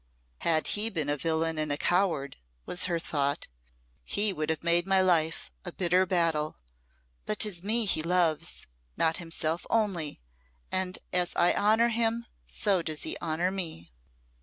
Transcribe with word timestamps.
"Had 0.39 0.65
he 0.69 0.89
been 0.89 1.09
a 1.09 1.15
villain 1.15 1.59
and 1.59 1.71
a 1.71 1.77
coward," 1.77 2.37
was 2.65 2.85
her 2.85 2.97
thought, 2.97 3.45
"he 4.03 4.33
would 4.33 4.49
have 4.49 4.63
made 4.63 4.87
my 4.87 4.99
life 4.99 5.51
a 5.63 5.71
bitter 5.71 6.07
battle; 6.07 6.57
but 7.27 7.37
'tis 7.37 7.61
me 7.61 7.85
he 7.85 8.01
loves, 8.01 8.65
not 8.97 9.17
himself 9.17 9.63
only, 9.69 10.19
and 10.71 10.97
as 11.13 11.33
I 11.35 11.53
honour 11.53 11.89
him 11.89 12.25
so 12.47 12.81
does 12.81 13.03
he 13.03 13.15
honour 13.21 13.51
me." 13.51 13.91